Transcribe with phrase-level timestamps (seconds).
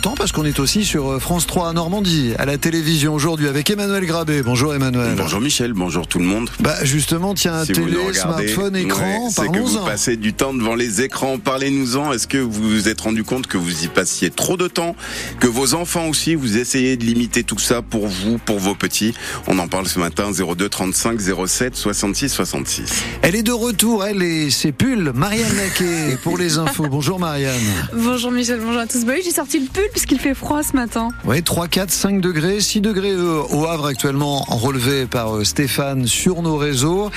[0.00, 3.68] longtemps parce qu'on est aussi sur France 3 à Normandie, à la télévision aujourd'hui avec
[3.68, 4.42] Emmanuel Grabé.
[4.42, 5.14] Bonjour Emmanuel.
[5.14, 6.48] Bonjour Michel, bonjour tout le monde.
[6.58, 11.38] Bah justement, tiens, télé, smartphone, écran, ouais, que vous passez du temps devant les écrans,
[11.38, 12.14] parlez-nous-en.
[12.14, 14.96] Est-ce que vous vous êtes rendu compte que vous y passiez trop de temps,
[15.38, 19.12] que vos enfants aussi, vous essayez de limiter tout ça pour vous, pour vos petits?
[19.48, 23.02] On en parle ce matin, 02 35 07 66 66.
[23.20, 26.86] Elle est de retour, elle et ses pulls, Marianne Naquet, pour les infos.
[26.88, 27.60] Bonjour Marianne.
[27.92, 29.04] Bonjour Michel, bonjour à tous.
[29.04, 31.08] Bah oui, j'ai sorti le pull puisqu'il fait froid ce matin.
[31.24, 36.06] Oui, 3, 4, 5 degrés, 6 degrés euh, au Havre actuellement relevé par euh, Stéphane
[36.06, 37.10] sur nos réseaux.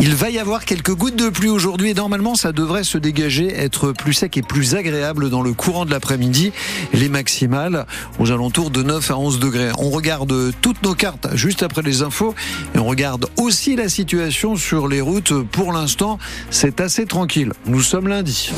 [0.00, 3.52] Il va y avoir quelques gouttes de pluie aujourd'hui et normalement ça devrait se dégager,
[3.54, 6.52] être plus sec et plus agréable dans le courant de l'après-midi.
[6.92, 7.86] Les maximales
[8.18, 9.70] aux alentours de 9 à 11 degrés.
[9.78, 12.34] On regarde toutes nos cartes juste après les infos
[12.74, 15.32] et on regarde aussi la situation sur les routes.
[15.42, 16.18] Pour l'instant,
[16.50, 17.52] c'est assez tranquille.
[17.66, 18.50] Nous sommes lundi.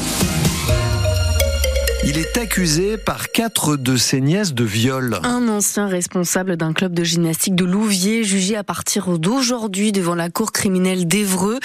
[2.12, 5.20] Il est accusé par quatre de ses nièces de viol.
[5.22, 10.28] Un ancien responsable d'un club de gymnastique de Louviers, jugé à partir d'aujourd'hui devant la
[10.28, 11.60] cour criminelle d'Evreux.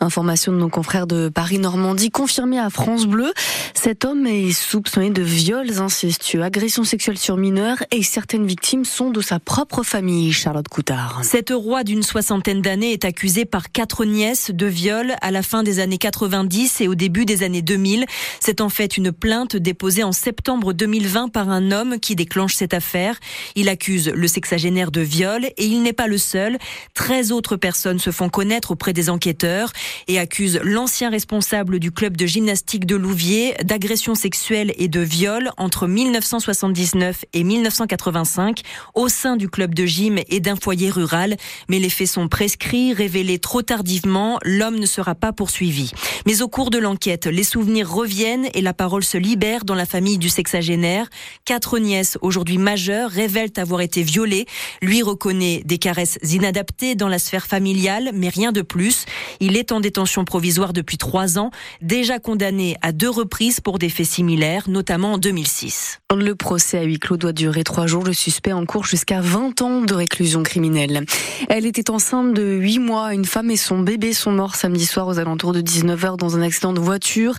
[0.00, 3.30] Information de nos confrères de Paris-Normandie, confirmée à France Bleu.
[3.74, 9.10] Cet homme est soupçonné de viols incestueux, agressions sexuelles sur mineurs et certaines victimes sont
[9.10, 11.20] de sa propre famille, Charlotte Coutard.
[11.24, 15.62] Cet roi d'une soixantaine d'années est accusé par quatre nièces de viol à la fin
[15.62, 18.06] des années 90 et au début des années 2000.
[18.40, 22.74] C'est en fait une plainte des en septembre 2020 par un homme qui déclenche cette
[22.74, 23.18] affaire.
[23.56, 26.58] Il accuse le sexagénaire de viol et il n'est pas le seul.
[26.94, 29.72] 13 autres personnes se font connaître auprès des enquêteurs
[30.06, 35.50] et accusent l'ancien responsable du club de gymnastique de Louviers d'agression sexuelle et de viol
[35.56, 38.62] entre 1979 et 1985
[38.94, 41.36] au sein du club de gym et d'un foyer rural.
[41.68, 44.38] Mais les faits sont prescrits, révélés trop tardivement.
[44.44, 45.90] L'homme ne sera pas poursuivi.
[46.26, 49.79] Mais au cours de l'enquête, les souvenirs reviennent et la parole se libère dans la
[49.86, 51.08] famille du sexagénaire.
[51.44, 54.46] Quatre nièces, aujourd'hui majeures, révèlent avoir été violées.
[54.82, 59.04] Lui reconnaît des caresses inadaptées dans la sphère familiale, mais rien de plus.
[59.40, 61.50] Il est en détention provisoire depuis trois ans,
[61.82, 66.00] déjà condamné à deux reprises pour des faits similaires, notamment en 2006.
[66.16, 68.04] Le procès à huis clos doit durer trois jours.
[68.04, 71.04] Le suspect en cours jusqu'à 20 ans de réclusion criminelle.
[71.48, 73.14] Elle était enceinte de 8 mois.
[73.14, 76.42] Une femme et son bébé sont morts samedi soir aux alentours de 19h dans un
[76.42, 77.34] accident de voiture.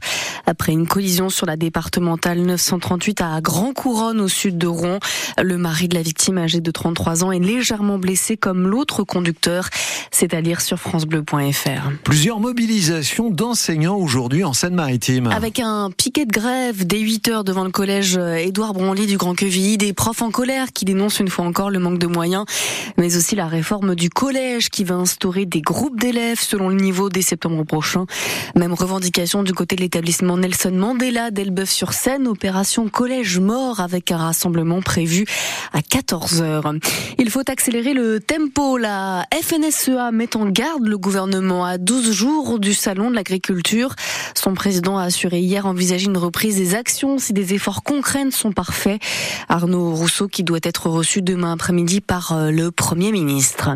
[0.46, 5.00] Après une collision sur la départementale 938 à Grand Couronne au sud de Rouen.
[5.42, 9.69] Le mari de la victime âgé de 33 ans est légèrement blessé comme l'autre conducteur.
[10.12, 11.91] C'est à lire sur francebleu.fr.
[12.03, 15.28] Plusieurs mobilisations d'enseignants aujourd'hui en Seine-Maritime.
[15.28, 19.36] Avec un piquet de grève dès 8 heures devant le collège Édouard Branly du Grand
[19.36, 22.46] Quevilly, des profs en colère qui dénoncent une fois encore le manque de moyens,
[22.97, 27.09] mais aussi la réforme du collège qui va instaurer des groupes d'élèves selon le niveau
[27.09, 28.06] dès septembre prochain.
[28.56, 34.82] Même revendication du côté de l'établissement Nelson Mandela d'Elbeuf-sur-Seine opération collège mort avec un rassemblement
[34.82, 35.26] prévu
[35.74, 36.74] à 14 heures.
[37.18, 38.78] Il faut accélérer le tempo.
[38.78, 43.96] La FNSEA met en garde le gouvernement à 12 jours du salon de l'agriculture.
[44.36, 48.32] Son président a assuré hier envisager une reprise des actions si des efforts concrets ne
[48.32, 49.02] sont parfaits.
[49.50, 53.72] Arnaud Rousseau qui doit être reçu demain après-midi par euh, le Premier ministre.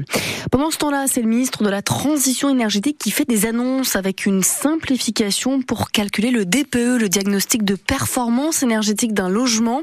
[0.51, 4.25] Pendant ce temps-là, c'est le ministre de la Transition énergétique qui fait des annonces avec
[4.25, 9.81] une simplification pour calculer le DPE, le diagnostic de performance performance énergétique d'un logement.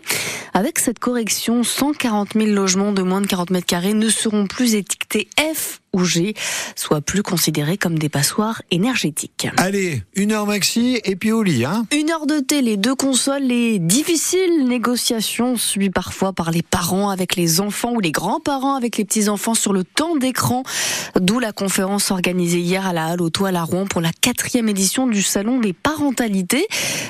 [0.52, 4.74] Avec cette correction, 140 000 logements de moins de 40 mètres carrés ne seront plus
[4.74, 6.34] étiquetés F ou G
[6.74, 9.48] soient plus considérés comme des passoires énergétiques.
[9.58, 11.64] Allez, une heure maxi et puis au lit.
[11.64, 17.10] Hein une heure de télé, deux consoles, les difficiles négociations suivies parfois par les parents
[17.10, 20.62] avec les enfants ou les grands-parents avec les petits-enfants sur le temps d'écran.
[21.20, 24.68] D'où la conférence organisée hier à la Halle Auto à la Rouen pour la quatrième
[24.68, 26.66] édition du Salon des parentalités.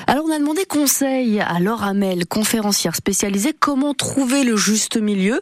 [0.07, 5.39] Alors on a demandé conseil à Laure Hamel, conférencière spécialisée, comment trouver le juste milieu.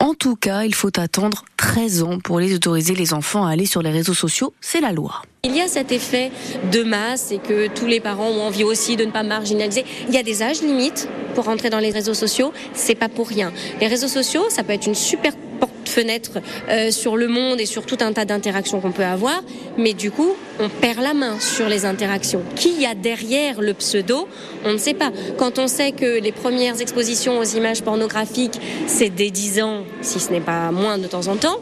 [0.00, 3.66] En tout cas, il faut attendre 13 ans pour les autorités les enfants à aller
[3.66, 5.22] sur les réseaux sociaux, c'est la loi.
[5.44, 6.30] Il y a cet effet
[6.72, 9.84] de masse et que tous les parents ont envie aussi de ne pas marginaliser.
[10.08, 13.28] Il y a des âges limites pour rentrer dans les réseaux sociaux, c'est pas pour
[13.28, 13.52] rien.
[13.80, 16.38] Les réseaux sociaux, ça peut être une super porte-fenêtre
[16.68, 19.42] euh, sur le monde et sur tout un tas d'interactions qu'on peut avoir,
[19.76, 22.42] mais du coup, on perd la main sur les interactions.
[22.56, 24.28] Qui y a derrière le pseudo
[24.64, 25.12] On ne sait pas.
[25.36, 30.20] Quand on sait que les premières expositions aux images pornographiques, c'est dès 10 ans, si
[30.20, 31.60] ce n'est pas moins de temps en temps,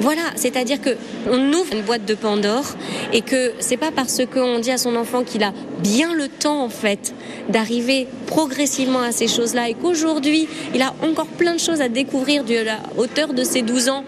[0.00, 0.90] voilà, c'est-à-dire que
[1.30, 2.64] on ouvre une boîte de Pandore
[3.12, 6.64] et que c'est pas parce qu'on dit à son enfant qu'il a bien le temps
[6.64, 7.14] en fait
[7.48, 12.44] d'arriver progressivement à ces choses-là et qu'aujourd'hui il a encore plein de choses à découvrir
[12.44, 14.04] de la hauteur de ses 12 ans.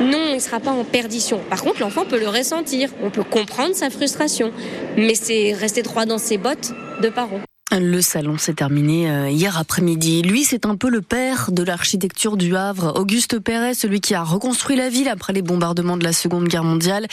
[0.00, 1.40] Non, il ne sera pas en perdition.
[1.50, 4.52] Par contre, l'enfant peut le ressentir, on peut comprendre sa frustration,
[4.96, 7.40] mais c'est rester droit dans ses bottes de parents.
[7.70, 10.22] Le salon s'est terminé euh, hier après-midi.
[10.22, 12.94] Lui, c'est un peu le père de l'architecture du Havre.
[12.98, 16.64] Auguste Perret, celui qui a reconstruit la ville après les bombardements de la Seconde Guerre
[16.64, 17.06] mondiale.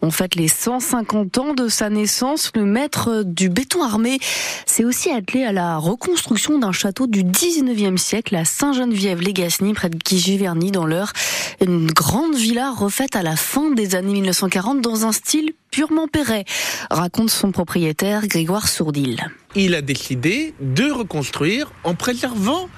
[0.00, 2.50] On fête les 150 ans de sa naissance.
[2.54, 4.18] Le maître du béton armé
[4.64, 9.98] s'est aussi attelé à la reconstruction d'un château du 19e siècle à Saint-Geneviève-les-Gasny, près de
[10.06, 11.12] Giverny dans l'Eure.
[11.60, 16.44] Une grande villa refaite à la fin des années 1940 dans un style purement Perret,
[16.90, 19.24] raconte son propriétaire Grégoire Sourdil.
[19.54, 22.68] Il a décidé de reconstruire en préservant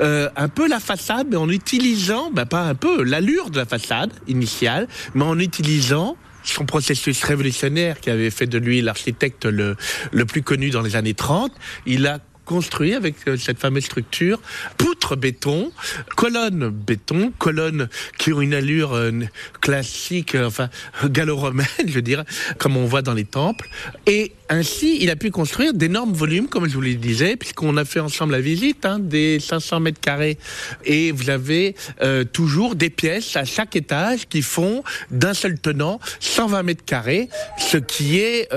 [0.00, 3.66] euh, un peu la façade, mais en utilisant, ben pas un peu, l'allure de la
[3.66, 9.76] façade initiale, mais en utilisant son processus révolutionnaire qui avait fait de lui l'architecte le,
[10.26, 11.52] plus connu dans les années 30.
[11.86, 14.40] Il a construit avec euh, cette fameuse structure,
[15.16, 15.72] béton,
[16.16, 17.88] colonne béton, colonnes
[18.18, 19.10] qui ont une allure euh,
[19.60, 20.68] classique, euh, enfin
[21.04, 22.24] gallo-romaine, je dirais,
[22.58, 23.68] comme on voit dans les temples,
[24.06, 27.84] et ainsi, il a pu construire d'énormes volumes, comme je vous le disais, puisqu'on a
[27.84, 30.38] fait ensemble la visite hein, des 500 mètres carrés.
[30.86, 36.00] Et vous avez euh, toujours des pièces à chaque étage qui font d'un seul tenant
[36.20, 37.28] 120 mètres carrés,
[37.58, 38.48] ce qui est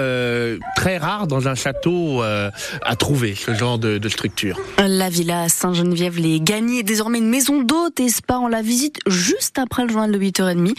[0.78, 4.60] très rare dans un château à trouver, ce genre de, structure.
[4.78, 8.38] La villa Saint-Geneviève gagnée désormais une maison d'hôte et spa.
[8.40, 10.74] On la visite juste après le journal de 8h30.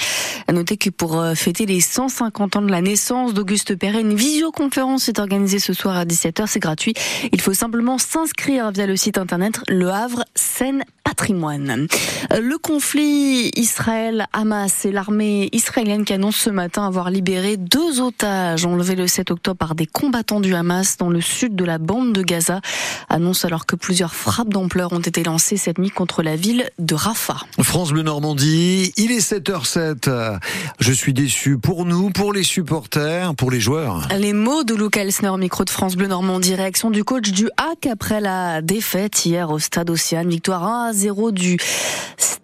[0.48, 5.04] À noter que pour fêter les 150 ans de la naissance d'Auguste Perret, une visioconférence
[5.04, 6.94] c'est organisé ce soir à 17h, c'est gratuit.
[7.32, 10.84] Il faut simplement s'inscrire via le site internet Le Havre Seine
[11.22, 11.86] Patrimoine.
[12.32, 18.96] Le conflit Israël-Hamas et l'armée israélienne qui annonce ce matin avoir libéré deux otages enlevés
[18.96, 22.22] le 7 octobre par des combattants du Hamas dans le sud de la bande de
[22.22, 22.60] Gaza,
[23.08, 26.94] annonce alors que plusieurs frappes d'ampleur ont été lancées cette nuit contre la ville de
[26.96, 27.46] Rafah.
[27.60, 30.40] France Bleu Normandie, il est 7h07.
[30.80, 34.08] Je suis déçu pour nous, pour les supporters, pour les joueurs.
[34.18, 36.56] Les mots de Luc Elsner au micro de France Bleu Normandie.
[36.56, 40.28] Réaction du coach du HAC après la défaite hier au stade Océane.
[40.28, 41.58] Victoire 1 à 0 du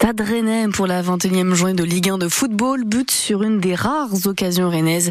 [0.00, 2.84] Stade Rennais pour la 21e journée de Ligue 1 de football.
[2.84, 5.10] But sur une des rares occasions rennaises.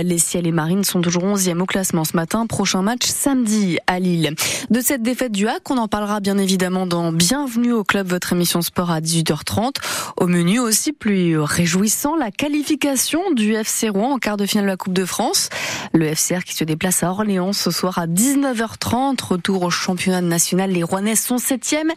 [0.00, 2.46] Les Ciels et Marines sont toujours 11e au classement ce matin.
[2.46, 4.36] Prochain match samedi à Lille.
[4.70, 8.32] De cette défaite du HAC, on en parlera bien évidemment dans Bienvenue au club, votre
[8.32, 9.74] émission sport à 18h30.
[10.16, 14.70] Au menu aussi plus réjouissant, la qualification du FC Rouen en quart de finale de
[14.70, 15.48] la Coupe de France.
[15.92, 19.20] Le FCR qui se déplace à Orléans ce soir à 19h30.
[19.20, 20.70] Retour au championnat national.
[20.70, 21.90] Les Rouennais sont 7e,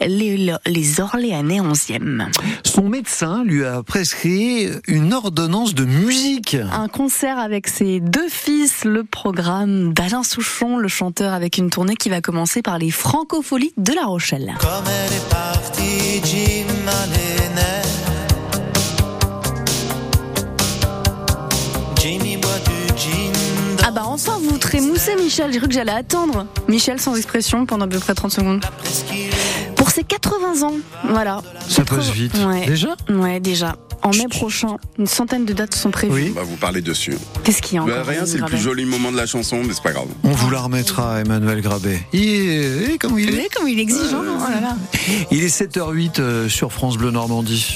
[0.00, 2.30] les, Orléanais 11e.
[2.64, 6.56] Son médecin lui a prescrit une ordonnance de musique.
[6.72, 11.96] Un concert avec ses deux fils, le programme d'Alain Souchon, le chanteur avec une tournée
[11.96, 14.54] qui va commencer par les Francopholies de La Rochelle.
[14.60, 16.66] Comme elle est partie, Jim
[22.00, 23.76] Jimmy boit du gin.
[23.86, 26.46] Ah bah enfin vous trémoussez Michel, j'ai cru que j'allais attendre.
[26.66, 28.64] Michel sans expression pendant à peu près 30 secondes.
[29.92, 30.72] Ses 80 ans,
[31.10, 31.42] voilà.
[31.68, 32.32] Ça passe vite.
[32.46, 32.64] Ouais.
[32.66, 33.76] Déjà Ouais, déjà.
[34.02, 36.12] En mai prochain, une centaine de dates sont prévues.
[36.14, 36.32] Oui.
[36.34, 37.16] On va vous parler dessus.
[37.44, 39.60] Qu'est-ce qu'il y a Bah, encore rien, c'est le plus joli moment de la chanson,
[39.64, 40.08] mais c'est pas grave.
[40.24, 42.00] On vous la remettra, Emmanuel Grabé.
[42.12, 44.76] Il est, comment il Vous est voyez comme il est exigeant, oh là là.
[45.30, 47.70] Il est 7h08 euh, sur France Bleu Normandie.